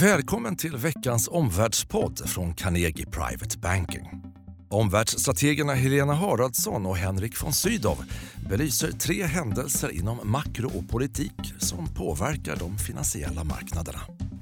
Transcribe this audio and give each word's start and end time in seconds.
Välkommen 0.00 0.56
till 0.56 0.76
veckans 0.76 1.28
omvärldspodd 1.28 2.28
från 2.28 2.54
Carnegie 2.54 3.06
Private 3.06 3.58
Banking. 3.58 4.22
Omvärldsstrategerna 4.68 5.74
Helena 5.74 6.14
Haraldsson 6.14 6.86
och 6.86 6.96
Henrik 6.96 7.42
von 7.42 7.52
Sydow 7.52 7.98
belyser 8.50 8.90
tre 8.90 9.22
händelser 9.22 9.90
inom 9.92 10.18
makro 10.24 10.78
och 10.78 10.88
politik 10.88 11.54
som 11.58 11.94
påverkar 11.94 12.56
de 12.56 12.78
finansiella 12.78 13.44
marknaderna. 13.44 14.00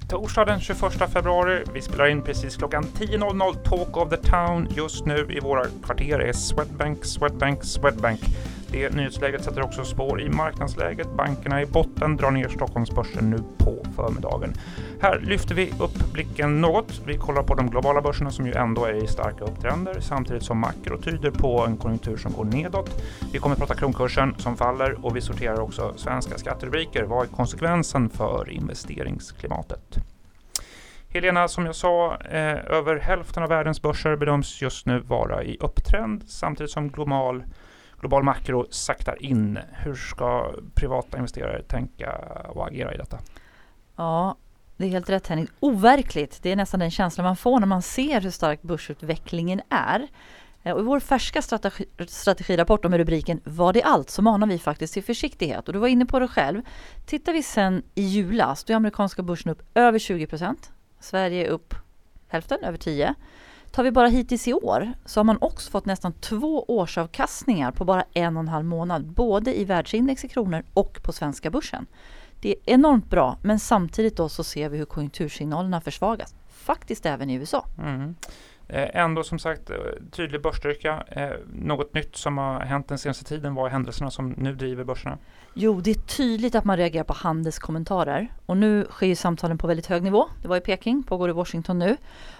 Torsdag 0.09 0.45
den 0.45 0.61
21 0.61 0.80
februari. 1.12 1.65
Vi 1.75 1.83
spelar 1.83 2.07
in 2.07 2.23
precis 2.23 2.57
klockan 2.57 2.85
10.00 2.85 3.55
Talk 3.65 3.97
of 3.97 4.11
the 4.11 4.17
Town. 4.17 4.69
Just 4.77 5.07
nu 5.07 5.27
i 5.31 5.41
våra 5.41 5.65
kvarter 5.85 6.19
är 6.19 6.33
Swedbank, 6.33 7.05
Swedbank, 7.05 7.65
Swedbank. 7.65 8.21
Det 8.75 8.95
nyhetsläget 8.95 9.45
sätter 9.45 9.63
också 9.63 9.85
spår 9.85 10.21
i 10.21 10.29
marknadsläget. 10.29 11.17
Bankerna 11.17 11.63
i 11.63 11.67
botten 11.67 12.17
drar 12.17 12.31
ner 12.31 12.49
Stockholmsbörsen 12.49 13.31
nu 13.31 13.39
på 13.58 13.87
förmiddagen. 13.97 14.53
Här 15.01 15.21
lyfter 15.21 15.54
vi 15.54 15.71
upp 15.81 16.12
blicken 16.12 16.61
något. 16.61 17.02
Vi 17.07 17.16
kollar 17.16 17.43
på 17.43 17.55
de 17.55 17.71
globala 17.71 18.03
börserna 18.03 18.31
som 18.31 18.47
ju 18.47 18.53
ändå 18.53 18.84
är 18.84 19.05
i 19.05 19.07
starka 19.07 19.45
upptrender 19.45 20.01
samtidigt 20.01 20.43
som 20.43 20.59
makro 20.59 20.98
tyder 20.98 21.31
på 21.31 21.61
en 21.61 21.77
konjunktur 21.77 22.17
som 22.17 22.33
går 22.33 22.45
nedåt. 22.45 23.03
Vi 23.33 23.39
kommer 23.39 23.53
att 23.53 23.61
prata 23.61 23.75
kronkursen 23.75 24.34
som 24.39 24.57
faller 24.57 25.06
och 25.06 25.17
vi 25.17 25.20
sorterar 25.20 25.61
också 25.61 25.95
svenska 25.97 26.39
skatterubriker. 26.39 27.03
Vad 27.03 27.27
är 27.27 27.31
konsekvensen 27.31 28.11
för 28.11 28.51
investeringsklimatet? 28.51 29.98
Helena, 31.09 31.48
som 31.48 31.67
jag 31.67 31.75
sa, 31.75 32.17
eh, 32.17 32.67
över 32.67 32.98
hälften 32.98 33.43
av 33.43 33.48
världens 33.48 33.83
börser 33.83 34.17
bedöms 34.17 34.62
just 34.62 34.87
nu 34.87 34.98
vara 35.01 35.45
i 35.45 35.56
upptrend 35.61 36.25
samtidigt 36.27 36.70
som 36.70 36.89
global 36.89 37.45
global 38.01 38.23
makro 38.23 38.66
saktar 38.71 39.23
in. 39.23 39.59
Hur 39.73 39.95
ska 39.95 40.55
privata 40.75 41.19
investerare 41.19 41.62
tänka 41.62 42.12
och 42.48 42.67
agera 42.67 42.95
i 42.95 42.97
detta? 42.97 43.19
Ja, 43.97 44.37
det 44.77 44.84
är 44.84 44.89
helt 44.89 45.11
rätt 45.11 45.27
Henrik. 45.27 45.51
Overkligt, 45.61 46.43
det 46.43 46.53
är 46.53 46.57
nästan 46.57 46.80
den 46.80 46.91
känslan 46.91 47.25
man 47.25 47.37
får 47.37 47.61
när 47.61 47.67
man 47.67 47.83
ser 47.83 48.20
hur 48.20 48.30
stark 48.30 48.62
börsutvecklingen 48.62 49.61
är. 49.69 50.09
Eh, 50.62 50.72
och 50.72 50.81
I 50.81 50.83
vår 50.83 51.00
färska 51.00 51.42
strategi, 51.42 51.87
strategirapport 52.09 52.84
med 52.84 52.98
rubriken 52.98 53.41
Var 53.45 53.72
det 53.72 53.83
allt? 53.83 54.11
så 54.11 54.22
manar 54.22 54.47
vi 54.47 54.59
faktiskt 54.59 54.95
till 54.95 55.05
försiktighet. 55.05 55.67
Och 55.67 55.72
du 55.72 55.78
var 55.78 55.89
inne 55.89 56.06
på 56.06 56.19
det 56.19 56.28
själv. 56.28 56.62
Tittar 57.06 57.33
vi 57.33 57.42
sen 57.42 57.83
i 57.95 58.03
julas, 58.03 58.65
då 58.65 58.72
är 58.72 58.77
amerikanska 58.77 59.22
börsen 59.22 59.50
upp 59.50 59.62
över 59.75 59.98
20% 59.98 60.56
Sverige 61.00 61.47
är 61.47 61.50
upp 61.50 61.75
hälften, 62.28 62.65
över 62.65 62.78
10 62.78 63.15
Tar 63.75 63.84
vi 63.84 63.91
bara 63.91 64.08
hittills 64.08 64.48
i 64.48 64.53
år 64.53 64.92
så 65.05 65.20
har 65.20 65.25
man 65.25 65.39
också 65.41 65.70
fått 65.70 65.86
nästan 65.86 66.12
två 66.12 66.64
årsavkastningar 66.69 67.72
på 67.72 67.84
bara 67.84 68.05
en 68.12 68.36
och 68.36 68.41
en 68.41 68.48
halv 68.48 68.64
månad, 68.64 69.06
både 69.06 69.61
i 69.61 69.64
världsindex 69.64 70.25
i 70.25 70.28
kronor 70.28 70.62
och 70.75 71.03
på 71.03 71.12
svenska 71.12 71.50
börsen. 71.50 71.86
Det 72.41 72.48
är 72.48 72.56
enormt 72.64 73.11
bra, 73.11 73.39
men 73.42 73.58
samtidigt 73.58 74.16
då 74.16 74.28
så 74.28 74.44
ser 74.44 74.69
vi 74.69 74.78
hur 74.78 74.84
konjunktursignalerna 74.84 75.81
försvagas. 75.81 76.34
Faktiskt 76.48 77.06
även 77.06 77.31
i 77.31 77.34
USA. 77.34 77.66
Mm. 77.78 78.14
Eh, 78.69 78.97
ändå 78.97 79.22
som 79.22 79.39
sagt 79.39 79.70
eh, 79.70 79.77
tydlig 80.11 80.42
börsstyrka. 80.42 81.05
Eh, 81.09 81.31
något 81.55 81.94
nytt 81.94 82.16
som 82.16 82.38
har 82.38 82.61
hänt 82.61 82.88
den 82.88 82.98
senaste 82.98 83.25
tiden. 83.25 83.55
Vad 83.55 83.66
är 83.66 83.70
händelserna 83.70 84.11
som 84.11 84.31
nu 84.31 84.55
driver 84.55 84.84
börserna? 84.84 85.19
Jo, 85.55 85.81
det 85.81 85.91
är 85.91 85.94
tydligt 85.94 86.55
att 86.55 86.64
man 86.64 86.77
reagerar 86.77 87.05
på 87.05 87.12
handelskommentarer. 87.12 88.28
Och 88.47 88.56
nu 88.56 88.86
sker 88.91 89.14
samtalen 89.14 89.59
på 89.59 89.66
väldigt 89.66 89.86
hög 89.86 90.03
nivå. 90.03 90.28
Det 90.42 90.48
var 90.48 90.56
i 90.56 90.61
Peking, 90.61 91.03
pågår 91.03 91.28
i 91.28 91.33
Washington 91.33 91.78
nu. 91.78 91.97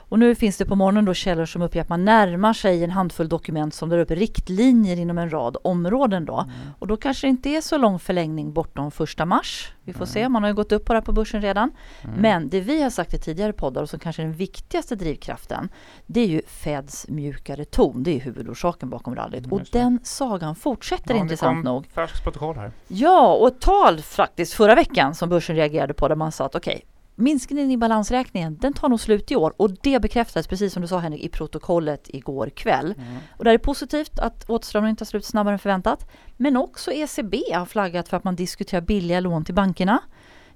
Och 0.08 0.19
nu 0.19 0.34
finns 0.34 0.56
det 0.56 0.64
på 0.64 0.77
morgonen 0.77 1.05
då 1.05 1.14
källor 1.14 1.47
som 1.47 1.62
uppger 1.62 1.80
att 1.80 1.88
man 1.88 2.05
närmar 2.05 2.52
sig 2.52 2.84
en 2.84 2.91
handfull 2.91 3.28
dokument 3.28 3.74
som 3.74 3.88
drar 3.88 3.98
upp 3.98 4.10
riktlinjer 4.10 4.97
inom 4.97 5.19
en 5.19 5.30
rad 5.30 5.56
områden 5.64 6.24
då. 6.24 6.38
Mm. 6.38 6.50
Och 6.78 6.86
då 6.86 6.97
kanske 6.97 7.27
det 7.27 7.30
inte 7.30 7.48
är 7.48 7.60
så 7.60 7.78
lång 7.78 7.98
förlängning 7.98 8.52
bortom 8.52 8.91
första 8.91 9.25
mars. 9.25 9.72
Vi 9.82 9.92
får 9.92 10.00
mm. 10.00 10.06
se, 10.06 10.28
man 10.28 10.42
har 10.42 10.50
ju 10.50 10.55
gått 10.55 10.72
upp 10.72 10.84
på 10.84 10.92
det 10.92 10.98
här 10.98 11.05
på 11.05 11.12
börsen 11.12 11.42
redan. 11.42 11.70
Mm. 12.02 12.16
Men 12.20 12.48
det 12.48 12.60
vi 12.60 12.82
har 12.82 12.91
sagt 12.91 13.14
i 13.14 13.19
tidigare 13.19 13.52
poddar 13.52 13.82
och 13.82 13.91
som 13.91 13.98
kanske 13.98 14.22
är 14.22 14.27
den 14.27 14.34
viktigaste 14.34 14.97
drivkraften 14.97 15.69
det 16.06 16.20
är 16.20 16.27
ju 16.27 16.42
Feds 16.47 17.08
mjukare 17.08 17.64
ton. 17.64 18.02
Det 18.02 18.16
är 18.16 18.20
huvudorsaken 18.20 18.91
bakom 18.91 19.14
rallyt. 19.14 19.52
Och 19.52 19.60
den 19.72 20.00
sagan 20.02 20.55
fortsätter 20.55 21.15
ja, 21.15 21.21
intressant 21.21 21.65
kom 21.65 21.72
nog. 21.72 21.86
Färskt 21.86 22.25
protokoll 22.25 22.56
här. 22.56 22.72
Ja, 22.88 23.34
och 23.34 23.48
ett 23.48 23.60
tal 23.60 24.00
faktiskt 24.00 24.53
förra 24.54 24.75
veckan 24.75 25.15
som 25.15 25.28
börsen 25.28 25.56
reagerade 25.56 25.94
på 25.94 26.09
där 26.09 26.16
man 26.16 26.32
sa 26.32 26.47
att 26.47 26.54
okej, 26.54 26.75
okay, 26.75 26.94
minskningen 27.14 27.70
i 27.70 27.76
balansräkningen 27.76 28.56
den 28.56 28.72
tar 28.72 28.88
nog 28.88 29.00
slut 29.00 29.30
i 29.30 29.36
år 29.36 29.54
och 29.56 29.70
det 29.82 30.00
bekräftades 30.00 30.47
precis 30.47 30.72
som 30.72 30.82
du 30.82 30.88
sa 30.88 30.98
Henrik 30.98 31.25
i 31.25 31.28
protokollet 31.28 32.10
igår 32.10 32.50
kväll. 32.50 32.94
Mm. 32.98 33.16
Och 33.36 33.44
det 33.44 33.50
är 33.50 33.58
positivt 33.58 34.19
att 34.19 34.50
åtstramningen 34.50 34.97
tar 34.97 35.06
slut 35.06 35.24
snabbare 35.24 35.53
än 35.53 35.58
förväntat. 35.58 36.10
Men 36.36 36.56
också 36.56 36.92
ECB 36.92 37.42
har 37.54 37.66
flaggat 37.66 38.08
för 38.08 38.16
att 38.16 38.24
man 38.24 38.36
diskuterar 38.36 38.80
billiga 38.80 39.20
lån 39.20 39.44
till 39.44 39.54
bankerna. 39.54 40.00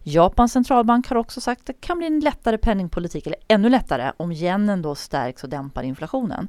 Japans 0.03 0.53
centralbank 0.53 1.09
har 1.09 1.17
också 1.17 1.41
sagt 1.41 1.61
att 1.61 1.67
det 1.67 1.73
kan 1.73 1.99
bli 1.99 2.07
en 2.07 2.21
lättare 2.21 2.59
penningpolitik, 2.59 3.27
eller 3.27 3.39
ännu 3.49 3.69
lättare, 3.69 4.13
om 4.17 4.33
yenen 4.33 4.83
då 4.83 4.95
stärks 4.95 5.45
och 5.45 5.51
dämpar 5.51 5.83
inflationen. 5.83 6.49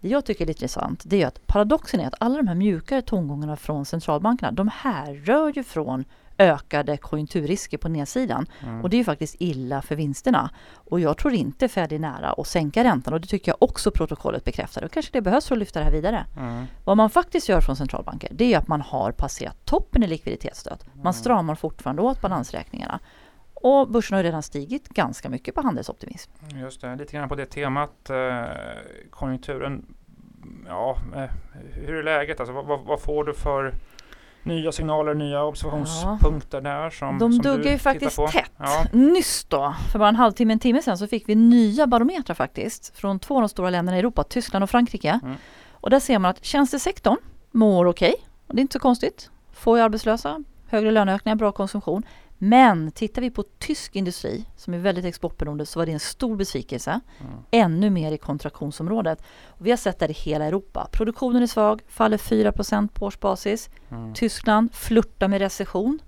Det 0.00 0.08
jag 0.08 0.24
tycker 0.24 0.44
är 0.44 0.46
lite 0.46 0.58
intressant, 0.58 1.02
det 1.06 1.22
är 1.22 1.26
att 1.26 1.46
paradoxen 1.46 2.00
är 2.00 2.06
att 2.06 2.14
alla 2.20 2.36
de 2.36 2.48
här 2.48 2.54
mjukare 2.54 3.02
tongångarna 3.02 3.56
från 3.56 3.84
centralbankerna, 3.84 4.52
de 4.52 4.68
härrör 4.68 5.52
ju 5.56 5.64
från 5.64 6.04
ökade 6.38 6.96
konjunkturrisker 6.96 7.78
på 7.78 7.88
nedsidan. 7.88 8.46
Mm. 8.62 8.80
Och 8.80 8.90
det 8.90 8.96
är 8.96 8.98
ju 8.98 9.04
faktiskt 9.04 9.36
illa 9.38 9.82
för 9.82 9.96
vinsterna. 9.96 10.50
Och 10.74 11.00
jag 11.00 11.18
tror 11.18 11.34
inte 11.34 11.68
Fed 11.68 11.92
är 11.92 11.98
nära 11.98 12.32
att 12.32 12.46
sänka 12.46 12.84
räntan 12.84 13.14
och 13.14 13.20
det 13.20 13.26
tycker 13.26 13.52
jag 13.52 13.56
också 13.62 13.90
protokollet 13.90 14.44
bekräftar. 14.44 14.84
Och 14.84 14.92
kanske 14.92 15.12
det 15.12 15.22
behövs 15.22 15.48
för 15.48 15.54
att 15.54 15.58
lyfta 15.58 15.78
det 15.78 15.84
här 15.84 15.92
vidare. 15.92 16.26
Mm. 16.36 16.64
Vad 16.84 16.96
man 16.96 17.10
faktiskt 17.10 17.48
gör 17.48 17.60
från 17.60 17.76
centralbanker 17.76 18.28
det 18.32 18.54
är 18.54 18.58
att 18.58 18.68
man 18.68 18.80
har 18.80 19.12
passerat 19.12 19.64
toppen 19.64 20.02
i 20.02 20.06
likviditetsstöd. 20.06 20.84
Man 20.92 21.00
mm. 21.00 21.12
stramar 21.12 21.54
fortfarande 21.54 22.02
åt 22.02 22.20
balansräkningarna. 22.20 23.00
Och 23.54 23.88
börsen 23.90 24.16
har 24.16 24.22
redan 24.22 24.42
stigit 24.42 24.88
ganska 24.88 25.28
mycket 25.28 25.54
på 25.54 25.62
handelsoptimism. 25.62 26.30
Just 26.54 26.80
det, 26.80 26.96
lite 26.96 27.12
grann 27.12 27.28
på 27.28 27.34
det 27.34 27.46
temat. 27.46 28.10
Eh, 28.10 28.44
konjunkturen, 29.10 29.94
ja, 30.66 30.98
eh, 31.16 31.30
hur 31.72 31.94
är 31.94 32.02
läget? 32.02 32.40
Alltså, 32.40 32.52
vad, 32.52 32.80
vad, 32.80 33.00
får 33.00 33.24
du 33.24 33.34
för 33.34 33.74
nya 34.44 34.72
signaler, 34.72 35.14
nya 35.14 35.44
observationspunkter 35.44 36.58
ja. 36.58 36.70
där 36.70 36.90
som 36.90 37.18
De 37.18 37.32
som 37.32 37.42
duggar 37.42 37.72
ju 37.72 37.78
faktiskt 37.78 38.16
på. 38.16 38.28
tätt. 38.28 38.50
Ja. 38.58 38.86
Nyss 38.92 39.44
då, 39.44 39.74
för 39.92 39.98
bara 39.98 40.08
en 40.08 40.16
halvtimme, 40.16 40.52
en 40.52 40.58
timme 40.58 40.82
sedan 40.82 40.98
så 40.98 41.06
fick 41.06 41.28
vi 41.28 41.34
nya 41.34 41.86
barometrar 41.86 42.34
faktiskt 42.34 42.96
från 42.96 43.18
två 43.18 43.34
av 43.34 43.40
de 43.40 43.48
stora 43.48 43.70
länderna 43.70 43.96
i 43.96 44.00
Europa, 44.00 44.24
Tyskland 44.24 44.62
och 44.62 44.70
Frankrike. 44.70 45.20
Mm. 45.22 45.36
Och 45.72 45.90
där 45.90 46.00
ser 46.00 46.18
man 46.18 46.30
att 46.30 46.44
tjänstesektorn 46.44 47.16
mår 47.50 47.86
okej. 47.86 48.08
Okay. 48.08 48.22
Det 48.46 48.60
är 48.60 48.62
inte 48.62 48.72
så 48.72 48.78
konstigt. 48.78 49.30
Få 49.52 49.76
arbetslösa, 49.76 50.44
högre 50.68 50.90
löneökningar, 50.90 51.36
bra 51.36 51.52
konsumtion. 51.52 52.02
Men 52.38 52.90
tittar 52.90 53.22
vi 53.22 53.30
på 53.30 53.44
tysk 53.58 53.96
industri 53.96 54.44
som 54.56 54.74
är 54.74 54.78
väldigt 54.78 55.04
exportberoende 55.04 55.66
så 55.66 55.78
var 55.78 55.86
det 55.86 55.92
en 55.92 56.00
stor 56.00 56.36
besvikelse. 56.36 57.00
Mm. 57.20 57.32
Ännu 57.50 57.90
mer 57.90 58.12
i 58.12 58.18
kontraktionsområdet. 58.18 59.22
Och 59.46 59.66
vi 59.66 59.70
har 59.70 59.76
sett 59.76 59.98
det 59.98 60.10
i 60.10 60.12
hela 60.12 60.44
Europa. 60.44 60.88
Produktionen 60.92 61.42
är 61.42 61.46
svag, 61.46 61.82
faller 61.88 62.18
4% 62.18 62.88
på 62.88 63.06
årsbasis. 63.06 63.70
Mm. 63.90 64.14
Tyskland 64.14 64.74
flörtar 64.74 65.28
med 65.28 65.38
recession. 65.38 65.98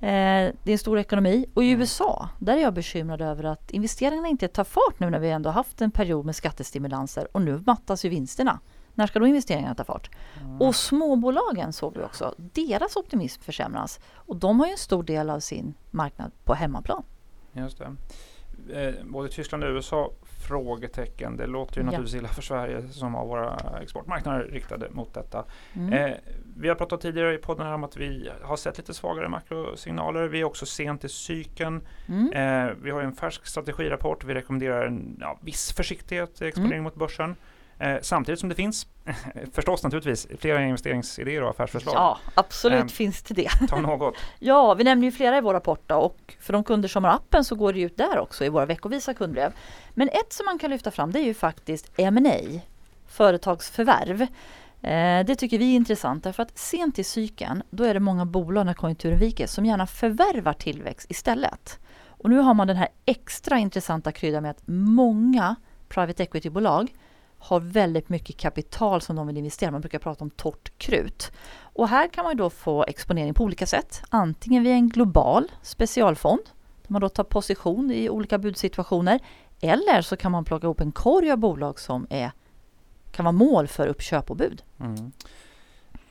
Eh, 0.00 0.52
det 0.62 0.70
är 0.70 0.72
en 0.72 0.78
stor 0.78 0.98
ekonomi. 0.98 1.46
Och 1.54 1.64
i 1.64 1.68
mm. 1.68 1.80
USA, 1.80 2.28
där 2.38 2.56
är 2.56 2.62
jag 2.62 2.74
bekymrad 2.74 3.20
över 3.20 3.44
att 3.44 3.70
investeringarna 3.70 4.28
inte 4.28 4.48
tar 4.48 4.64
fart 4.64 5.00
nu 5.00 5.10
när 5.10 5.18
vi 5.18 5.30
ändå 5.30 5.50
haft 5.50 5.80
en 5.80 5.90
period 5.90 6.26
med 6.26 6.36
skattestimulanser 6.36 7.28
och 7.32 7.42
nu 7.42 7.62
mattas 7.66 8.04
ju 8.04 8.08
vinsterna. 8.08 8.60
När 8.94 9.06
ska 9.06 9.18
då 9.18 9.26
investeringarna 9.26 9.74
ta 9.74 9.84
fart? 9.84 10.10
Mm. 10.40 10.62
Och 10.62 10.74
småbolagen 10.74 11.72
såg 11.72 11.96
vi 11.96 12.02
också, 12.02 12.34
deras 12.36 12.96
optimism 12.96 13.42
försämras. 13.42 14.00
Och 14.14 14.36
de 14.36 14.60
har 14.60 14.66
ju 14.66 14.72
en 14.72 14.78
stor 14.78 15.02
del 15.02 15.30
av 15.30 15.40
sin 15.40 15.74
marknad 15.90 16.32
på 16.44 16.54
hemmaplan. 16.54 17.02
Just 17.52 17.78
det. 17.78 17.96
Eh, 18.72 18.94
både 19.04 19.28
Tyskland 19.28 19.64
och 19.64 19.70
USA 19.70 20.10
frågetecken. 20.48 21.36
Det 21.36 21.46
låter 21.46 21.76
ju 21.76 21.80
ja. 21.80 21.84
naturligtvis 21.84 22.18
illa 22.18 22.28
för 22.28 22.42
Sverige 22.42 22.88
som 22.88 23.14
har 23.14 23.26
våra 23.26 23.58
exportmarknader 23.82 24.44
riktade 24.44 24.90
mot 24.90 25.14
detta. 25.14 25.44
Mm. 25.74 25.92
Eh, 25.92 26.16
vi 26.56 26.68
har 26.68 26.74
pratat 26.74 27.00
tidigare 27.00 27.34
i 27.34 27.38
podden 27.38 27.66
om 27.66 27.84
att 27.84 27.96
vi 27.96 28.30
har 28.42 28.56
sett 28.56 28.78
lite 28.78 28.94
svagare 28.94 29.28
makrosignaler. 29.28 30.28
Vi 30.28 30.40
är 30.40 30.44
också 30.44 30.66
sent 30.66 31.04
i 31.04 31.08
cykeln. 31.08 31.86
Mm. 32.08 32.32
Eh, 32.32 32.74
vi 32.82 32.90
har 32.90 33.02
en 33.02 33.14
färsk 33.14 33.46
strategirapport. 33.46 34.24
Vi 34.24 34.34
rekommenderar 34.34 34.86
en 34.86 35.16
ja, 35.20 35.38
viss 35.42 35.72
försiktighet 35.72 36.42
i 36.42 36.46
exponering 36.46 36.72
mm. 36.72 36.84
mot 36.84 36.94
börsen. 36.94 37.36
Eh, 37.78 37.96
samtidigt 38.02 38.40
som 38.40 38.48
det 38.48 38.54
finns 38.54 38.86
förstås 39.52 39.82
naturligtvis 39.82 40.26
flera 40.38 40.62
investeringsidéer 40.62 41.42
och 41.42 41.50
affärsförslag. 41.50 41.94
Ja, 41.94 42.18
absolut 42.34 42.80
eh, 42.80 42.86
finns 42.86 43.22
det 43.22 43.34
det. 43.34 43.50
Ta 43.68 43.80
något. 43.80 44.14
ja, 44.38 44.74
vi 44.74 44.84
nämner 44.84 45.04
ju 45.04 45.12
flera 45.12 45.38
i 45.38 45.40
vår 45.40 45.52
rapport 45.52 45.82
då, 45.86 45.96
och 45.96 46.36
för 46.40 46.52
de 46.52 46.64
kunder 46.64 46.88
som 46.88 47.04
har 47.04 47.10
appen 47.10 47.44
så 47.44 47.54
går 47.54 47.72
det 47.72 47.80
ut 47.80 47.96
där 47.96 48.18
också 48.18 48.44
i 48.44 48.48
våra 48.48 48.66
veckovisa 48.66 49.14
kundbrev. 49.14 49.52
Men 49.94 50.08
ett 50.08 50.32
som 50.32 50.44
man 50.44 50.58
kan 50.58 50.70
lyfta 50.70 50.90
fram 50.90 51.12
det 51.12 51.18
är 51.18 51.24
ju 51.24 51.34
faktiskt 51.34 51.92
M&A, 51.96 52.60
företagsförvärv. 53.06 54.22
Eh, 54.82 55.26
det 55.26 55.34
tycker 55.34 55.58
vi 55.58 55.72
är 55.72 55.76
intressant 55.76 56.24
därför 56.24 56.42
att 56.42 56.58
sent 56.58 56.98
i 56.98 57.04
cykeln 57.04 57.62
då 57.70 57.84
är 57.84 57.94
det 57.94 58.00
många 58.00 58.24
bolag 58.24 58.66
när 58.66 58.74
konjunkturen 58.74 59.18
viker 59.18 59.46
som 59.46 59.66
gärna 59.66 59.86
förvärvar 59.86 60.52
tillväxt 60.52 61.10
istället. 61.10 61.78
Och 62.06 62.30
nu 62.30 62.38
har 62.38 62.54
man 62.54 62.66
den 62.66 62.76
här 62.76 62.88
extra 63.04 63.58
intressanta 63.58 64.12
kryddan 64.12 64.42
med 64.42 64.50
att 64.50 64.62
många 64.66 65.56
private 65.88 66.22
equity-bolag 66.22 66.92
har 67.44 67.60
väldigt 67.60 68.08
mycket 68.08 68.36
kapital 68.36 69.00
som 69.00 69.16
de 69.16 69.26
vill 69.26 69.36
investera. 69.36 69.70
Man 69.70 69.80
brukar 69.80 69.98
prata 69.98 70.24
om 70.24 70.30
torrt 70.30 70.78
krut. 70.78 71.32
Och 71.62 71.88
här 71.88 72.08
kan 72.08 72.24
man 72.24 72.36
då 72.36 72.50
få 72.50 72.84
exponering 72.84 73.34
på 73.34 73.44
olika 73.44 73.66
sätt. 73.66 74.02
Antingen 74.08 74.62
via 74.62 74.74
en 74.74 74.88
global 74.88 75.52
specialfond 75.62 76.40
Där 76.82 76.92
man 76.92 77.00
då 77.00 77.08
tar 77.08 77.24
position 77.24 77.90
i 77.90 78.08
olika 78.08 78.38
budsituationer. 78.38 79.20
Eller 79.60 80.02
så 80.02 80.16
kan 80.16 80.32
man 80.32 80.44
plocka 80.44 80.66
ihop 80.66 80.80
en 80.80 80.92
korg 80.92 81.30
av 81.30 81.38
bolag 81.38 81.80
som 81.80 82.06
är, 82.10 82.30
kan 83.12 83.24
vara 83.24 83.32
mål 83.32 83.68
för 83.68 83.86
uppköp 83.86 84.30
och 84.30 84.36
bud. 84.36 84.62
Mm. 84.80 85.12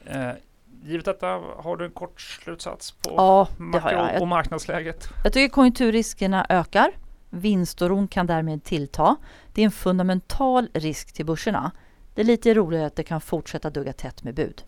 Eh, 0.05 0.35
givet 0.83 1.05
detta, 1.05 1.27
har 1.57 1.77
du 1.77 1.85
en 1.85 1.91
kort 1.91 2.21
slutsats 2.21 2.91
på 2.91 3.13
Ja, 3.17 3.47
makro 3.57 4.21
och 4.21 4.27
marknadsläget? 4.27 5.09
Jag 5.23 5.33
tycker 5.33 5.53
konjunkturriskerna 5.53 6.45
ökar. 6.49 6.91
Vinstoron 7.33 8.07
kan 8.07 8.27
därmed 8.27 8.63
tillta. 8.63 9.15
Det 9.53 9.61
är 9.61 9.65
en 9.65 9.71
fundamental 9.71 10.67
risk 10.73 11.13
till 11.13 11.25
börserna. 11.25 11.71
Det 12.13 12.21
är 12.21 12.25
lite 12.25 12.53
roligt 12.53 12.81
att 12.81 12.95
det 12.95 13.03
kan 13.03 13.21
fortsätta 13.21 13.69
dugga 13.69 13.93
tätt 13.93 14.23
med 14.23 14.35
bud. 14.35 14.63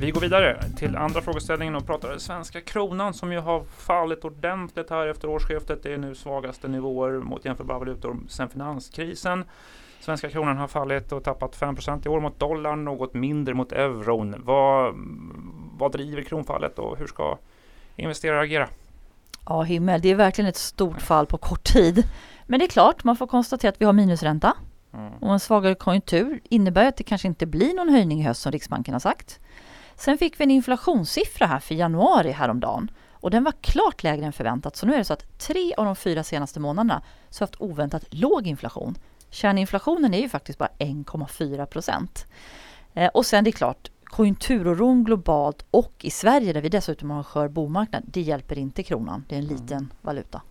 Vi 0.00 0.10
går 0.10 0.20
vidare 0.20 0.62
till 0.76 0.96
andra 0.96 1.20
frågeställningen 1.20 1.74
och 1.74 1.86
pratar 1.86 2.18
svenska 2.18 2.60
kronan 2.60 3.14
som 3.14 3.32
ju 3.32 3.38
har 3.38 3.64
fallit 3.64 4.24
ordentligt 4.24 4.90
här 4.90 5.06
efter 5.06 5.28
årsskiftet. 5.28 5.82
Det 5.82 5.94
är 5.94 5.98
nu 5.98 6.14
svagaste 6.14 6.68
nivåer 6.68 7.12
mot 7.12 7.44
jämförbara 7.44 7.78
valutor 7.78 8.16
sedan 8.28 8.48
finanskrisen. 8.48 9.44
Svenska 10.00 10.30
kronan 10.30 10.56
har 10.56 10.68
fallit 10.68 11.12
och 11.12 11.24
tappat 11.24 11.56
5% 11.56 12.06
i 12.06 12.08
år 12.08 12.20
mot 12.20 12.38
dollarn, 12.38 12.84
något 12.84 13.14
mindre 13.14 13.54
mot 13.54 13.72
euron. 13.72 14.34
Vad, 14.38 14.94
vad 15.78 15.92
driver 15.92 16.22
kronfallet 16.22 16.78
och 16.78 16.98
hur 16.98 17.06
ska 17.06 17.38
investerare 17.96 18.40
agera? 18.40 18.68
Ja, 19.50 19.62
himmel. 19.62 20.00
Det 20.00 20.10
är 20.10 20.14
verkligen 20.14 20.48
ett 20.48 20.56
stort 20.56 21.02
fall 21.02 21.26
på 21.26 21.38
kort 21.38 21.64
tid. 21.64 22.04
Men 22.46 22.58
det 22.58 22.66
är 22.66 22.68
klart, 22.68 23.04
man 23.04 23.16
får 23.16 23.26
konstatera 23.26 23.68
att 23.68 23.80
vi 23.80 23.84
har 23.84 23.92
minusränta. 23.92 24.56
Mm. 24.94 25.12
Och 25.12 25.32
en 25.32 25.40
svagare 25.40 25.74
konjunktur 25.74 26.40
innebär 26.44 26.84
att 26.84 26.96
det 26.96 27.04
kanske 27.04 27.28
inte 27.28 27.46
blir 27.46 27.74
någon 27.74 27.88
höjning 27.88 28.20
i 28.20 28.22
höst 28.22 28.42
som 28.42 28.52
Riksbanken 28.52 28.94
har 28.94 29.00
sagt. 29.00 29.40
Sen 29.94 30.18
fick 30.18 30.40
vi 30.40 30.44
en 30.44 30.50
inflationssiffra 30.50 31.46
här 31.46 31.58
för 31.58 31.74
januari 31.74 32.30
häromdagen. 32.30 32.90
Och 33.12 33.30
den 33.30 33.44
var 33.44 33.52
klart 33.60 34.02
lägre 34.02 34.26
än 34.26 34.32
förväntat. 34.32 34.76
Så 34.76 34.86
nu 34.86 34.94
är 34.94 34.98
det 34.98 35.04
så 35.04 35.12
att 35.12 35.38
tre 35.38 35.74
av 35.74 35.84
de 35.84 35.96
fyra 35.96 36.24
senaste 36.24 36.60
månaderna 36.60 37.02
så 37.30 37.42
har 37.42 37.46
haft 37.46 37.60
oväntat 37.60 38.04
låg 38.10 38.46
inflation. 38.46 38.94
Kärninflationen 39.30 40.14
är 40.14 40.20
ju 40.20 40.28
faktiskt 40.28 40.58
bara 40.58 40.70
1,4 40.78 41.66
procent. 41.66 42.26
Eh, 42.94 43.08
och 43.08 43.26
sen 43.26 43.44
det 43.44 43.50
är 43.50 43.52
klart, 43.52 43.90
konjunkturoron 44.10 45.04
globalt 45.04 45.64
och 45.70 45.92
i 46.00 46.10
Sverige 46.10 46.52
där 46.52 46.60
vi 46.60 46.68
dessutom 46.68 47.10
har 47.10 47.18
en 47.18 47.24
skör 47.24 47.48
bomarknad, 47.48 48.02
det 48.06 48.20
hjälper 48.20 48.58
inte 48.58 48.82
kronan. 48.82 49.24
Det 49.28 49.34
är 49.34 49.38
en 49.38 49.46
liten 49.46 49.92
valuta. 50.02 50.42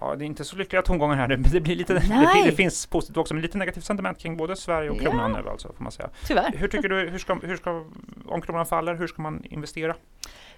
Ja, 0.00 0.14
det 0.16 0.24
är 0.24 0.26
inte 0.26 0.44
så 0.44 0.56
lyckliga 0.56 0.82
tongångar 0.82 1.16
här. 1.16 1.28
Det, 1.28 1.60
blir 1.60 1.76
lite, 1.76 1.94
det, 1.94 2.04
Nej. 2.08 2.42
det 2.46 2.52
finns 2.52 2.86
positivt 2.86 3.16
också, 3.16 3.34
men 3.34 3.42
lite 3.42 3.58
negativt 3.58 3.84
sentiment 3.84 4.18
kring 4.18 4.36
både 4.36 4.56
Sverige 4.56 4.90
och 4.90 4.96
Ja. 4.96 5.10
kronan 5.10 5.32
nu 5.32 5.48
alltså, 5.48 5.72
får 5.76 5.82
man 5.82 5.92
säga. 5.92 6.10
Tyvärr. 6.26 6.54
Hur 6.56 6.68
tycker 6.68 6.88
du, 6.88 7.08
hur 7.08 7.18
ska, 7.18 7.34
hur 7.34 7.56
ska, 7.56 7.84
om 8.26 8.40
kronan 8.40 8.66
faller, 8.66 8.94
hur 8.94 9.06
ska 9.06 9.22
man 9.22 9.44
investera? 9.44 9.94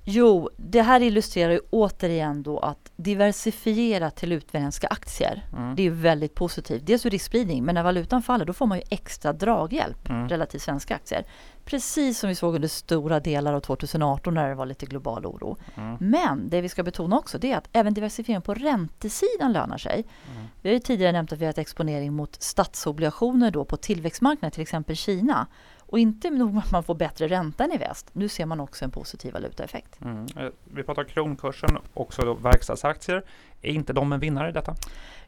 Jo, 0.05 0.51
det 0.57 0.83
här 0.83 1.01
illustrerar 1.01 1.53
ju 1.53 1.61
återigen 1.71 2.43
då 2.43 2.59
att 2.59 2.93
diversifiera 2.97 4.11
till 4.11 4.33
utländska 4.33 4.87
aktier. 4.87 5.45
Mm. 5.57 5.77
Det 5.77 5.87
är 5.87 5.91
väldigt 5.91 6.35
positivt. 6.35 6.87
Dels 6.87 7.07
ur 7.07 7.11
riskspridning, 7.11 7.65
men 7.65 7.75
när 7.75 7.83
valutan 7.83 8.23
faller 8.23 8.45
då 8.45 8.53
får 8.53 8.67
man 8.67 8.79
ju 8.79 8.85
extra 8.91 9.33
draghjälp 9.33 10.09
Mm. 10.09 10.29
relativt 10.29 10.63
svenska 10.63 10.95
aktier. 10.95 11.25
Precis 11.65 12.19
som 12.19 12.29
vi 12.29 12.35
såg 12.35 12.55
under 12.55 12.69
stora 12.69 13.21
delar 13.21 13.55
av 13.55 13.61
2018 13.61 14.35
när 14.35 14.49
det 14.49 14.55
var 14.55 14.67
lite 14.67 14.87
global 14.87 15.27
oro. 15.27 15.57
Mm. 15.75 15.97
Men 16.01 16.49
det 16.51 16.61
vi 16.61 16.69
ska 16.69 16.83
betona 16.83 17.19
också 17.19 17.39
det 17.39 17.53
är 17.53 17.57
att 17.57 17.69
även 17.73 17.95
diversifiering 17.95 18.43
på 18.43 18.55
räntesidan 18.55 19.53
lönar 19.53 19.79
sig. 19.79 19.95
Mm. 20.33 20.47
Vi 20.63 20.69
har 20.69 20.75
ju 20.75 20.81
tidigare 20.81 21.13
nämnt 21.13 21.33
att 21.33 21.39
vi 21.39 21.45
har 21.45 21.51
ett 21.51 21.59
exponering 21.59 22.13
mot 22.13 22.43
statsobligationer 22.43 23.51
då 23.51 23.65
på 23.65 23.77
tillväxtmarknader, 23.77 24.51
till 24.51 24.63
exempel 24.63 24.97
Kina. 24.97 25.47
Och 25.91 25.99
inte 25.99 26.31
nog 26.31 26.55
med 26.55 26.63
att 26.65 26.71
man 26.71 26.83
får 26.83 26.95
bättre 26.95 27.29
ränta 27.29 27.65
än 27.65 27.73
i 27.73 27.79
väst, 27.79 28.11
nu 28.13 28.29
ser 28.29 28.47
man 28.47 28.61
också 28.61 28.85
en 28.85 28.91
positiv 28.91 29.33
valutaeffekt. 29.33 30.01
Mm. 30.01 30.27
Eh, 30.37 30.49
Vi 30.65 30.83
pratar 30.83 31.05
kronkursen, 31.05 31.71
också 31.95 32.23
då 32.23 32.35
verkstadsaktier. 32.35 33.25
Är 33.63 33.71
inte 33.73 33.93
de 33.93 34.13
en 34.13 34.21
vinnare 34.21 34.49
i 34.49 34.53
detta? 34.53 34.75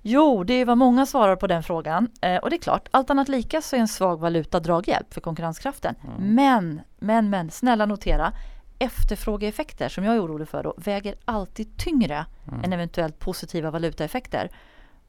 Jo, 0.03 0.45
det 0.45 0.55
är 0.55 0.65
vad 0.65 0.79
många 0.79 1.07
svarar 1.07 1.37
på 1.37 1.47
den 1.47 1.63
frågan. 1.63 2.09
Eh, 2.23 2.37
och 2.37 2.51
det 2.51 2.57
är 2.57 2.61
klart, 2.61 2.89
allt 2.91 3.11
annat 3.11 3.29
lika 3.29 3.63
så 3.63 3.77
är 3.77 3.81
en 3.81 3.89
svag 3.89 4.21
valuta 4.21 4.61
draghjälp 4.61 5.15
för 5.15 5.21
konkurrenskraften. 5.21 5.95
Mm. 6.05 6.35
Men, 6.35 6.81
men, 6.99 7.31
men, 7.31 7.51
snälla 7.51 7.87
notera, 7.87 8.33
efterfrågeeffekter 8.79 9.89
som 9.89 10.05
jag 10.05 10.15
är 10.15 10.25
orolig 10.25 10.49
för 10.49 10.63
då, 10.63 10.75
väger 10.77 11.15
alltid 11.25 11.77
tyngre 11.77 12.27
Mm. 12.49 12.65
än 12.65 12.73
eventuellt 12.73 13.19
positiva 13.19 13.71
valutaeffekter. 13.71 14.51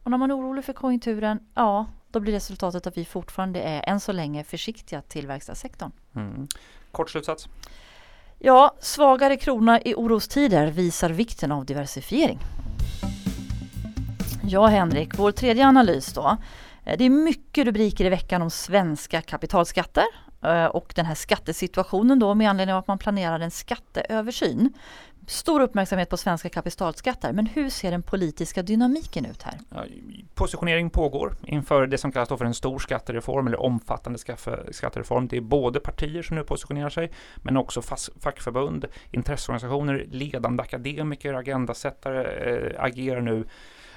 Och 0.04 0.12
när 0.12 0.18
man 0.18 0.32
är 0.32 0.38
orolig 0.38 0.66
för 0.66 0.74
konjunkturen, 0.74 1.40
ja, 1.54 1.86
då 2.12 2.20
blir 2.20 2.34
resultatet 2.34 2.88
att 2.88 2.98
vi 2.98 3.06
fortfarande 3.06 3.62
är 3.62 3.90
än 3.90 4.00
så 4.00 4.12
länge 4.12 4.44
försiktiga 4.44 5.02
till 5.02 5.28
verkstadssektorn. 5.28 5.92
Mm. 6.16 6.48
Kort 6.92 7.10
slutsats. 7.10 7.48
Ja, 8.40 8.76
svagare 8.80 9.38
krona 9.38 9.82
i 9.82 9.96
orostider 9.96 10.68
visar 10.68 11.10
vikten 11.10 11.52
av 11.52 11.66
diversifiering. 11.66 12.40
Ja, 14.44 14.68
Henrik, 14.68 15.20
vår 15.20 15.32
tredje 15.32 15.68
analys 15.68 16.14
då. 16.14 16.38
Eh, 16.86 16.98
Det 16.98 17.04
är 17.06 17.10
mycket 17.10 17.66
rubriker 17.66 18.06
i 18.06 18.10
veckan 18.10 18.42
om 18.42 18.50
svenska 18.50 19.22
kapitalskatter 19.22 20.04
eh, 20.44 20.66
och 20.66 20.94
den 20.96 21.06
här 21.06 21.16
skattesituationen 21.16 22.20
då 22.20 22.34
med 22.36 22.50
anledning 22.50 22.74
av 22.74 22.80
att 22.80 22.88
man 22.88 22.98
planerar 22.98 23.40
en 23.40 23.52
skatteöversyn. 23.52 24.74
Stor 25.32 25.62
uppmärksamhet 25.62 26.10
på 26.10 26.18
svenska 26.18 26.50
kapitalskatter, 26.50 27.34
men 27.34 27.46
hur 27.46 27.70
ser 27.70 27.92
den 27.92 28.04
politiska 28.04 28.64
dynamiken 28.64 29.26
ut 29.26 29.44
här? 29.44 29.58
Positionering 30.36 30.90
pågår 30.90 31.36
inför 31.46 31.88
det 31.88 31.98
som 31.98 32.12
kallas 32.12 32.30
för 32.30 32.46
en 32.46 32.54
stor 32.54 32.80
skattereform 32.80 33.48
eller 33.48 33.62
omfattande 33.62 34.20
skattereform. 34.72 35.28
Det 35.28 35.38
är 35.38 35.42
både 35.42 35.80
partier 35.80 36.22
som 36.24 36.38
nu 36.38 36.44
positionerar 36.44 36.90
sig 36.90 37.12
men 37.38 37.58
också 37.58 37.82
fackförbund, 38.20 38.86
intresseorganisationer, 39.12 40.06
ledande 40.12 40.64
akademiker, 40.64 41.34
agendasättare 41.34 42.24
eh, 42.24 42.84
agerar 42.84 43.22
nu 43.22 43.46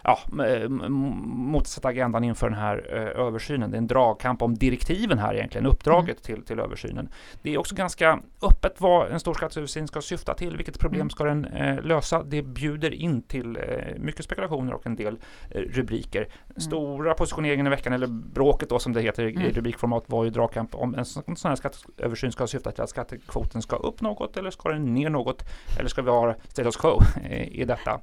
ja, 0.06 0.18
m- 0.32 0.40
m- 0.84 0.90
mot 1.24 1.62
att 1.62 1.68
sätta 1.68 1.88
agendan 1.88 2.24
inför 2.24 2.50
den 2.50 2.58
här 2.58 2.86
eh, 2.92 3.26
översynen. 3.26 3.70
Det 3.70 3.76
är 3.76 3.78
en 3.78 3.86
dragkamp 3.86 4.42
om 4.42 4.54
direktiven 4.54 5.18
här 5.18 5.34
egentligen, 5.34 5.66
uppdraget 5.66 6.22
till, 6.22 6.42
till 6.44 6.58
översynen. 6.60 7.08
Det 7.42 7.54
är 7.54 7.58
också 7.58 7.74
ganska 7.74 8.20
öppet 8.42 8.74
vad 8.80 9.10
en 9.12 9.20
stor 9.20 9.34
skatteöversyn 9.34 9.88
ska 9.88 10.00
syfta 10.00 10.34
till, 10.34 10.56
vilket 10.56 10.78
problem 10.78 11.00
Mm. 11.00 11.10
ska 11.10 11.23
den 11.24 11.44
eh, 11.44 11.82
lösa. 11.82 12.22
Det 12.22 12.42
bjuder 12.42 12.94
in 12.94 13.22
till 13.22 13.56
eh, 13.56 13.62
mycket 13.98 14.24
spekulationer 14.24 14.74
och 14.74 14.86
en 14.86 14.96
del 14.96 15.18
eh, 15.50 15.60
rubriker. 15.60 16.28
Stora 16.56 17.14
positioneringen 17.14 17.66
i 17.66 17.70
veckan, 17.70 17.92
eller 17.92 18.06
bråket 18.06 18.68
då 18.68 18.78
som 18.78 18.92
det 18.92 19.00
heter 19.00 19.24
i 19.26 19.34
Mm. 19.36 19.50
rubrikformat, 19.52 20.04
var 20.06 20.24
ju 20.24 20.30
dragkamp 20.30 20.74
om 20.74 20.94
en 20.94 21.04
sån 21.04 21.36
sån 21.36 21.48
här 21.48 21.56
skatteöversyn 21.56 22.32
ska 22.32 22.46
syfta 22.46 22.72
till 22.72 22.82
att 22.82 22.90
skattekvoten 22.90 23.62
ska 23.62 23.76
upp 23.76 24.00
något 24.00 24.36
eller 24.36 24.50
ska 24.50 24.68
den 24.68 24.94
ner 24.94 25.10
något 25.10 25.42
eller 25.78 25.88
ska 25.88 26.02
vi 26.02 26.10
ha 26.10 26.34
status 26.48 26.76
quo 26.76 27.00
eh, 27.24 27.48
i 27.60 27.64
detta? 27.64 28.00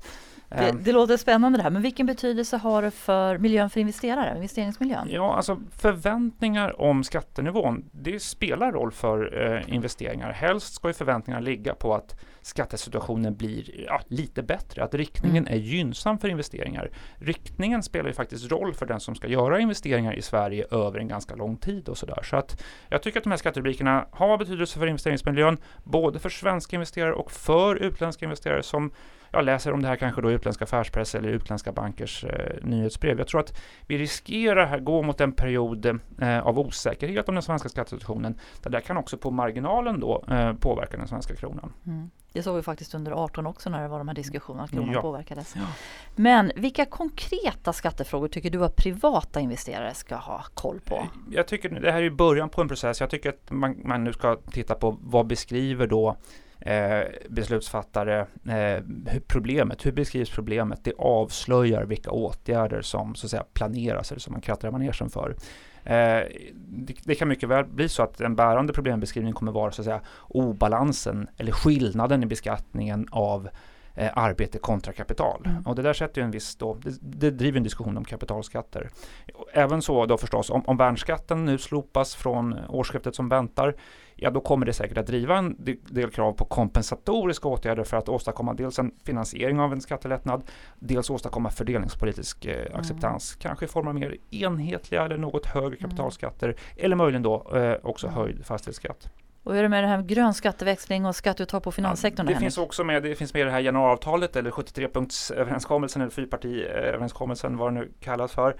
Det, 0.51 0.69
Ehm, 0.69 0.83
det 0.83 0.91
låter 0.91 1.17
spännande 1.17 1.57
det 1.59 1.63
här, 1.63 1.69
men 1.69 1.81
vilken 1.81 2.05
betydelse 2.05 2.57
har 2.57 2.81
det 2.81 2.91
för 2.91 3.37
miljön 3.37 3.69
för 3.69 3.79
investerare, 3.79 4.35
investeringsmiljön? 4.35 5.07
Ja, 5.11 5.35
alltså 5.35 5.59
förväntningar 5.71 6.81
om 6.81 7.03
skattenivån, 7.03 7.89
det 7.91 8.19
spelar 8.19 8.71
roll 8.71 8.91
för 8.91 9.51
eh, 9.53 9.73
investeringar. 9.73 10.31
Helst 10.31 10.73
ska 10.73 10.87
ju 10.87 10.93
förväntningarna 10.93 11.45
ligga 11.45 11.75
på 11.75 11.93
att 11.93 12.15
skattesituationen 12.41 13.35
blir 13.35 13.85
ja, 13.87 14.01
lite 14.07 14.43
bättre, 14.43 14.83
att 14.83 14.93
riktningen 14.93 15.47
är 15.47 15.55
gynnsam 15.55 16.19
för 16.19 16.27
investeringar. 16.27 16.91
Riktningen 17.15 17.83
spelar 17.83 18.07
ju 18.07 18.13
faktiskt 18.13 18.51
roll 18.51 18.73
för 18.73 18.85
den 18.85 18.99
som 18.99 19.15
ska 19.15 19.27
göra 19.27 19.59
investeringar 19.59 20.13
i 20.13 20.21
Sverige 20.21 20.65
över 20.71 20.99
en 20.99 21.07
ganska 21.07 21.35
lång 21.35 21.57
tid 21.57 21.89
och 21.89 21.97
sådär. 21.97 22.23
Så 22.23 22.35
att 22.35 22.63
jag 22.89 23.01
tycker 23.01 23.19
att 23.19 23.23
de 23.23 23.29
här 23.29 23.37
skatterubrikerna 23.37 24.05
har 24.11 24.37
betydelse 24.37 24.79
för 24.79 24.87
investeringsmiljön, 24.87 25.57
både 25.83 26.19
för 26.19 26.29
svenska 26.29 26.75
investerare 26.75 27.13
och 27.13 27.31
för 27.31 27.75
utländska 27.75 28.25
investerare 28.25 28.63
som 28.63 28.91
jag 29.31 29.45
läser 29.45 29.73
om 29.73 29.81
det 29.81 29.87
här 29.87 29.95
kanske 29.95 30.21
då 30.21 30.31
i 30.31 30.33
utländska 30.33 30.63
affärspress 30.63 31.15
eller 31.15 31.29
utländska 31.29 31.71
bankers 31.71 32.23
eh, 32.23 32.55
nyhetsbrev. 32.63 33.17
Jag 33.17 33.27
tror 33.27 33.41
att 33.41 33.61
vi 33.87 33.97
riskerar 33.97 34.65
här 34.65 34.79
gå 34.79 35.01
mot 35.01 35.21
en 35.21 35.31
period 35.31 35.85
eh, 36.21 36.39
av 36.47 36.59
osäkerhet 36.59 37.29
om 37.29 37.35
den 37.35 37.41
svenska 37.43 37.69
skattesituationen. 37.69 38.39
Där 38.61 38.69
det 38.69 38.81
kan 38.81 38.97
också 38.97 39.17
på 39.17 39.31
marginalen 39.31 39.99
då 39.99 40.23
eh, 40.29 40.53
påverka 40.53 40.97
den 40.97 41.07
svenska 41.07 41.35
kronan. 41.35 41.73
Mm. 41.85 42.09
Det 42.33 42.43
såg 42.43 42.55
vi 42.55 42.61
faktiskt 42.61 42.93
under 42.93 43.11
18 43.11 43.47
också 43.47 43.69
när 43.69 43.81
det 43.81 43.87
var 43.87 43.97
de 43.97 44.07
här 44.07 44.15
diskussionerna 44.15 44.63
att 44.63 44.71
kronan 44.71 44.91
Ja. 44.91 45.01
påverkades. 45.01 45.53
Ja. 45.55 45.61
Men 46.15 46.51
vilka 46.55 46.85
konkreta 46.85 47.73
skattefrågor 47.73 48.27
tycker 48.27 48.49
du 48.49 48.65
att 48.65 48.75
privata 48.75 49.39
investerare 49.39 49.93
ska 49.93 50.15
ha 50.15 50.43
koll 50.53 50.79
på? 50.79 51.07
Jag 51.31 51.47
tycker 51.47 51.69
det 51.69 51.91
här 51.91 52.01
är 52.01 52.09
början 52.09 52.49
på 52.49 52.61
en 52.61 52.67
process. 52.67 52.99
Jag 52.99 53.09
tycker 53.09 53.29
att 53.29 53.51
man, 53.51 53.75
man 53.85 54.03
nu 54.03 54.13
ska 54.13 54.35
titta 54.51 54.75
på 54.75 54.97
vad 55.01 55.27
beskriver 55.27 55.87
då 55.87 56.17
eh, 56.61 57.01
beslutsfattare 57.29 58.25
eh, 58.49 58.83
problemet, 59.27 59.85
hur 59.85 59.91
beskrivs 59.91 60.29
problemet? 60.29 60.79
Det 60.83 60.93
avslöjar 60.97 61.83
vilka 61.83 62.11
åtgärder 62.11 62.81
som 62.81 63.15
så 63.15 63.27
att 63.27 63.31
säga 63.31 63.45
planeras 63.53 64.11
eller 64.11 64.19
som 64.19 64.33
man 64.33 64.41
krattar 64.41 64.71
manegen 64.71 65.09
för. 65.09 65.35
Eh, 65.83 66.21
det, 66.55 66.95
det 67.03 67.15
kan 67.15 67.27
mycket 67.27 67.49
väl 67.49 67.65
bli 67.65 67.89
så 67.89 68.03
att 68.03 68.21
en 68.21 68.35
bärande 68.35 68.73
problembeskrivning 68.73 69.33
kommer 69.33 69.51
vara 69.51 69.71
så 69.71 69.81
att 69.81 69.85
säga 69.85 70.01
obalansen 70.27 71.27
eller 71.37 71.51
skillnaden 71.51 72.23
i 72.23 72.25
beskattningen 72.25 73.07
av 73.11 73.49
eh, 73.95 74.11
arbete 74.13 74.57
kontra 74.57 74.93
kapital. 74.93 75.43
Mm. 75.45 75.61
Och 75.65 75.75
det 75.75 75.81
där 75.81 75.93
sätter 75.93 76.21
ju 76.21 76.25
en 76.25 76.31
viss, 76.31 76.55
då, 76.55 76.73
det, 76.73 76.97
det, 77.01 77.31
driver 77.31 77.57
en 77.57 77.63
diskussion 77.63 77.97
om 77.97 78.05
kapitalskatter. 78.05 78.89
Även 79.53 79.81
så 79.81 80.05
då 80.05 80.17
förstås, 80.17 80.49
om, 80.49 80.63
om 80.65 80.77
värnskatten 80.77 81.45
nu 81.45 81.57
slopas 81.57 82.15
från 82.15 82.55
årsskiftet 82.69 83.15
som 83.15 83.29
väntar, 83.29 83.75
ja 84.15 84.29
då 84.29 84.41
kommer 84.41 84.65
det 84.65 84.73
säkert 84.73 84.97
att 84.97 85.07
driva 85.07 85.37
en 85.37 85.55
del 85.89 86.11
krav 86.11 86.33
på 86.33 86.45
kompensatoriska 86.45 87.47
åtgärder 87.47 87.83
för 87.83 87.97
att 87.97 88.09
åstadkomma 88.09 88.53
dels 88.53 88.79
en 88.79 88.91
finansiering 89.03 89.59
av 89.59 89.73
en 89.73 89.81
skattelättnad, 89.81 90.43
dels 90.79 91.09
åstadkomma 91.09 91.49
fördelningspolitisk 91.49 92.45
eh, 92.45 92.65
mm. 92.65 92.79
acceptans, 92.79 93.35
kanske 93.35 93.65
i 93.65 93.67
form 93.67 93.87
av 93.87 93.95
mer 93.95 94.17
enhetliga 94.31 95.05
eller 95.05 95.17
något 95.17 95.45
högre 95.45 95.67
mm. 95.67 95.79
kapitalskatter, 95.79 96.47
mm. 96.47 96.57
eller 96.77 96.95
möjligen 96.95 97.23
då 97.23 97.57
eh, 97.57 97.75
också 97.83 98.07
mm. 98.07 98.19
höjd 98.19 98.45
fastighetsskatt. 98.45 99.09
Och 99.43 99.51
hur 99.53 99.59
är 99.59 99.63
det 99.63 99.69
med 99.69 99.83
det 99.83 99.87
här 99.87 100.01
grön 100.01 100.33
skatteväxling 100.33 101.05
och 101.05 101.15
skatteuttag 101.15 101.63
på 101.63 101.71
finanssektorn? 101.71 102.27
Ja, 102.27 102.33
det 102.33 102.39
finns 102.39 102.57
också 102.57 102.83
med, 102.83 103.03
det 103.03 103.15
finns 103.15 103.33
med 103.33 103.41
i 103.41 103.43
det 103.43 103.51
här 103.51 103.59
januariavtalet 103.59 104.35
eller 104.35 104.51
73-punktsöverenskommelsen 104.51 106.01
eller 106.01 106.11
fyrpartiöverenskommelsen 106.11 107.57
vad 107.57 107.73
det 107.73 107.79
nu 107.79 107.91
kallas 107.99 108.31
för. 108.31 108.55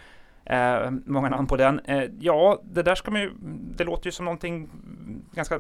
Eh, 0.46 0.92
många 1.06 1.30
namn 1.30 1.48
på 1.48 1.58
den. 1.58 1.80
Eh, 1.80 2.04
ja, 2.20 2.62
det 2.64 2.84
där 2.84 2.96
ska 2.96 3.12
man 3.12 3.22
ju, 3.22 3.32
det 3.78 3.84
låter 3.84 4.06
ju 4.06 4.12
som 4.12 4.26
någonting 4.26 4.70
ganska 5.32 5.60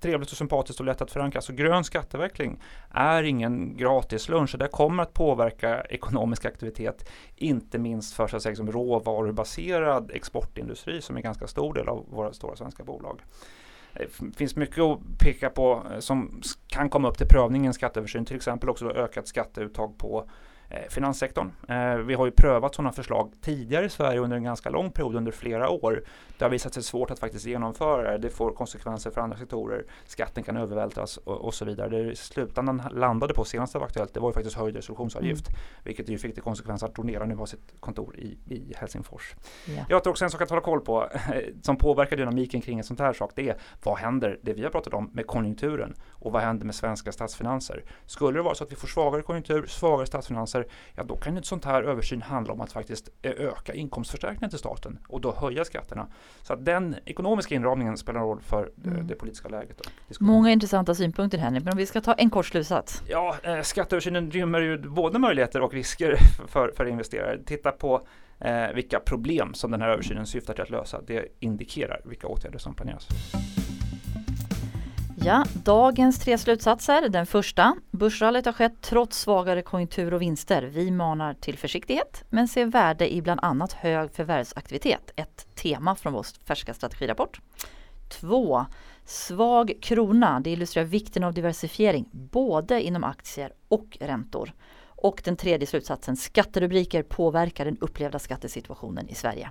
trevligt 0.00 0.30
och 0.30 0.36
sympatiskt 0.36 0.80
och 0.80 0.86
lätt 0.86 1.02
att 1.02 1.10
förankra. 1.10 1.40
Så 1.40 1.52
grön 1.52 1.84
skatteväxling 1.84 2.60
är 2.90 3.22
ingen 3.22 3.76
gratis 3.76 4.28
lunch. 4.28 4.56
Det 4.58 4.68
kommer 4.68 5.02
att 5.02 5.14
påverka 5.14 5.80
ekonomisk 5.80 6.44
aktivitet, 6.44 7.10
inte 7.36 7.78
minst 7.78 8.14
för 8.14 8.26
så 8.26 8.36
att 8.36 8.42
säga, 8.42 8.56
som 8.56 8.72
råvarubaserad 8.72 10.10
exportindustri 10.14 11.02
som 11.02 11.16
är 11.16 11.18
en 11.18 11.22
ganska 11.22 11.46
stor 11.46 11.74
del 11.74 11.88
av 11.88 12.06
våra 12.10 12.32
stora 12.32 12.56
svenska 12.56 12.84
bolag. 12.84 13.20
Det 13.94 14.36
finns 14.36 14.56
mycket 14.56 14.78
att 14.78 14.98
peka 15.18 15.50
på 15.50 15.82
eh, 15.92 15.98
som 15.98 16.42
kan 16.66 16.90
komma 16.90 17.08
upp 17.08 17.18
till 17.18 17.28
prövning 17.28 17.64
i 17.64 17.66
en 17.66 17.74
skatteöversyn, 17.74 18.24
till 18.24 18.36
exempel 18.36 18.68
också 18.68 18.90
ökat 18.90 19.28
skatteuttag 19.28 19.98
på 19.98 20.18
Eh, 20.18 20.28
finanssektorn. 20.88 21.52
Eh, 21.68 21.94
vi 21.94 22.14
har 22.14 22.26
ju 22.26 22.30
prövat 22.30 22.74
sådana 22.74 22.92
förslag 22.92 23.32
tidigare 23.40 23.86
i 23.86 23.88
Sverige 23.88 24.20
under 24.20 24.36
en 24.36 24.44
ganska 24.44 24.70
lång 24.70 24.90
period, 24.90 25.16
under 25.16 25.32
flera 25.32 25.68
år. 25.68 26.04
Det 26.38 26.44
har 26.44 26.50
visat 26.50 26.74
sig 26.74 26.82
svårt 26.82 27.10
att 27.10 27.18
faktiskt 27.18 27.46
genomföra 27.46 28.10
det. 28.10 28.18
Det 28.18 28.30
får 28.30 28.50
konsekvenser 28.50 29.10
för 29.10 29.20
andra 29.20 29.36
sektorer. 29.36 29.84
Skatten 30.04 30.42
kan 30.42 30.56
övervältras 30.56 31.16
och, 31.16 31.36
och 31.36 31.54
så 31.54 31.64
vidare. 31.64 31.88
Det 31.88 32.12
i 32.12 32.16
slutändan 32.16 32.82
landade 32.90 33.34
på 33.34 33.44
senast 33.44 33.72
det 33.72 33.78
var 33.78 33.86
aktuellt, 33.86 34.14
det 34.14 34.20
var 34.20 34.28
ju 34.28 34.32
faktiskt 34.32 34.56
höjd 34.56 34.76
resolutionsavgift. 34.76 35.48
Mm. 35.48 35.60
Vilket 35.84 36.08
ju 36.08 36.18
fick 36.18 36.34
till 36.34 36.42
konsekvens 36.42 36.82
att 36.82 36.94
Tornera 36.94 37.24
nu 37.24 37.34
har 37.34 37.46
sitt 37.46 37.74
kontor 37.80 38.16
i, 38.16 38.38
i 38.48 38.72
Helsingfors. 38.76 39.34
Ja. 39.66 39.84
Jag 39.88 40.02
tror 40.02 40.10
också 40.10 40.24
en 40.24 40.30
sak 40.30 40.42
att 40.42 40.50
hålla 40.50 40.62
koll 40.62 40.80
på 40.80 41.08
som 41.62 41.76
påverkar 41.76 42.16
dynamiken 42.16 42.60
kring 42.60 42.78
en 42.78 42.84
sån 42.84 42.96
här 42.98 43.12
sak. 43.12 43.32
Det 43.34 43.48
är 43.48 43.56
vad 43.82 43.98
händer, 43.98 44.38
det 44.42 44.52
vi 44.52 44.62
har 44.62 44.70
pratat 44.70 44.94
om, 44.94 45.10
med 45.12 45.26
konjunkturen 45.26 45.94
och 46.10 46.32
vad 46.32 46.42
händer 46.42 46.66
med 46.66 46.74
svenska 46.74 47.12
statsfinanser? 47.12 47.84
Skulle 48.06 48.38
det 48.38 48.42
vara 48.42 48.54
så 48.54 48.64
att 48.64 48.72
vi 48.72 48.76
får 48.76 48.88
svagare 48.88 49.22
konjunktur, 49.22 49.66
svagare 49.66 50.06
statsfinanser 50.06 50.61
miljarder, 50.62 50.66
ja 50.94 51.02
då 51.02 51.16
kan 51.16 51.36
ett 51.36 51.46
sånt 51.46 51.64
här 51.64 51.82
översyn 51.82 52.22
handla 52.22 52.52
om 52.52 52.60
att 52.60 52.72
faktiskt 52.72 53.08
öka 53.22 53.74
inkomstförstärkningen 53.74 54.50
till 54.50 54.58
staten 54.58 54.98
och 55.08 55.20
då 55.20 55.32
höja 55.32 55.64
skatterna. 55.64 56.06
Så 56.42 56.52
att 56.52 56.64
den 56.64 56.96
ekonomiska 57.04 57.54
inramningen 57.54 57.96
spelar 57.96 58.20
roll 58.20 58.40
för 58.40 58.70
mm. 58.84 59.06
det 59.06 59.14
politiska 59.14 59.48
läget. 59.48 59.80
Många 60.20 60.50
intressanta 60.50 60.94
synpunkter 60.94 61.38
Henrik, 61.38 61.64
men 61.64 61.72
om 61.72 61.78
vi 61.78 61.86
ska 61.86 62.00
ta 62.00 62.14
en 62.14 62.30
kort 62.30 62.46
slutsats. 62.46 63.02
Ja, 63.08 63.36
eh, 63.42 63.62
skatteöversynen 63.62 64.30
rymmer 64.30 64.60
ju 64.60 64.78
både 64.78 65.18
möjligheter 65.18 65.60
och 65.60 65.74
risker 65.74 66.16
för, 66.48 66.72
för 66.76 66.86
investerare. 66.86 67.38
Titta 67.44 67.70
på 67.70 68.06
eh, 68.40 68.72
vilka 68.74 69.00
problem 69.00 69.54
som 69.54 69.70
den 69.70 69.80
här 69.80 69.88
översynen 69.88 70.26
syftar 70.26 70.54
till 70.54 70.62
att 70.62 70.70
lösa. 70.70 71.00
Det 71.06 71.28
indikerar 71.40 72.00
vilka 72.04 72.26
åtgärder 72.26 72.58
som 72.58 72.74
planeras. 72.74 73.08
Ja, 75.24 75.44
dagens 75.54 76.18
tre 76.18 76.38
slutsatser. 76.38 77.08
Den 77.08 77.26
första. 77.26 77.76
Börsrallyt 77.90 78.46
har 78.46 78.52
skett 78.52 78.80
trots 78.80 79.20
svagare 79.20 79.62
konjunktur 79.62 80.14
och 80.14 80.22
vinster. 80.22 80.62
Vi 80.62 80.90
manar 80.90 81.34
till 81.34 81.58
försiktighet 81.58 82.24
men 82.30 82.48
ser 82.48 82.66
värde 82.66 83.14
i 83.14 83.22
bland 83.22 83.40
annat 83.42 83.72
hög 83.72 84.10
förvärvsaktivitet. 84.10 85.10
Ett 85.16 85.46
tema 85.54 85.94
från 85.94 86.12
vår 86.12 86.26
färska 86.46 86.74
strategirapport. 86.74 87.40
Två, 88.08 88.66
Svag 89.04 89.72
krona. 89.80 90.40
Det 90.40 90.50
illustrerar 90.50 90.86
vikten 90.86 91.24
av 91.24 91.34
diversifiering 91.34 92.08
både 92.12 92.82
inom 92.82 93.04
aktier 93.04 93.52
och 93.68 93.98
räntor. 94.00 94.52
Och 94.86 95.22
den 95.24 95.36
tredje 95.36 95.66
slutsatsen. 95.66 96.16
Skatterubriker 96.16 97.02
påverkar 97.02 97.64
den 97.64 97.78
upplevda 97.80 98.18
skattesituationen 98.18 99.08
i 99.08 99.14
Sverige. 99.14 99.50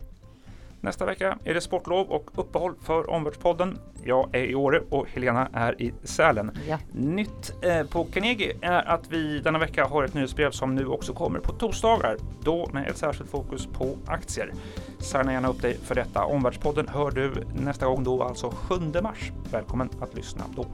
Nästa 0.83 1.05
vecka 1.05 1.37
är 1.43 1.53
det 1.53 1.61
sportlov 1.61 2.07
och 2.07 2.29
uppehåll 2.35 2.73
för 2.81 3.09
Omvärldspodden. 3.09 3.77
Jag 4.03 4.35
är 4.35 4.43
i 4.43 4.55
Åre 4.55 4.81
och 4.89 5.07
Helena 5.09 5.49
är 5.53 5.81
i 5.81 5.93
Sälen. 6.03 6.51
Ja. 6.67 6.77
Nytt 6.91 7.53
eh, 7.61 7.83
på 7.83 8.05
Carnegie 8.05 8.57
är 8.61 8.89
att 8.89 9.07
vi 9.09 9.39
denna 9.39 9.59
vecka 9.59 9.85
har 9.85 10.03
ett 10.03 10.13
nyhetsbrev 10.13 10.51
som 10.51 10.75
nu 10.75 10.85
också 10.85 11.13
kommer 11.13 11.39
på 11.39 11.51
torsdagar. 11.51 12.17
Då 12.43 12.69
med 12.73 12.87
ett 12.87 12.97
särskilt 12.97 13.29
fokus 13.29 13.67
på 13.67 13.97
aktier. 14.05 14.53
Signa 14.99 15.33
gärna 15.33 15.49
upp 15.49 15.61
dig 15.61 15.77
för 15.83 15.95
detta. 15.95 16.25
Omvärldspodden 16.25 16.87
hör 16.87 17.11
du 17.11 17.33
nästa 17.55 17.85
gång 17.85 18.03
då, 18.03 18.23
alltså 18.23 18.49
7 18.49 18.75
mars. 19.01 19.31
Välkommen 19.51 19.89
att 20.01 20.15
lyssna 20.15 20.43
då. 20.55 20.65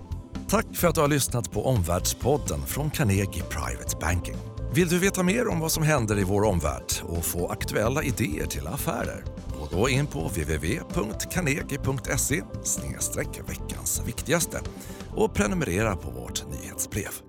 Tack 0.49 0.65
för 0.75 0.87
att 0.87 0.95
du 0.95 1.01
har 1.01 1.07
lyssnat 1.07 1.51
på 1.51 1.65
Omvärldspodden 1.65 2.59
från 2.59 2.89
Carnegie 2.89 3.43
Private 3.43 3.97
Banking. 4.01 4.35
Vill 4.73 4.87
du 4.87 4.99
veta 4.99 5.23
mer 5.23 5.47
om 5.47 5.59
vad 5.59 5.71
som 5.71 5.83
händer 5.83 6.19
i 6.19 6.23
vår 6.23 6.43
omvärld 6.43 6.93
och 7.03 7.25
få 7.25 7.47
aktuella 7.47 8.03
idéer 8.03 8.45
till 8.45 8.67
affärer? 8.67 9.23
Gå 9.71 9.77
då 9.77 9.89
in 9.89 10.07
på 10.07 10.27
www.carnegie.se 10.27 12.43
veckans 13.47 14.01
viktigaste 14.05 14.61
och 15.15 15.33
prenumerera 15.33 15.95
på 15.95 16.11
vårt 16.11 16.43
nyhetsbrev. 16.49 17.26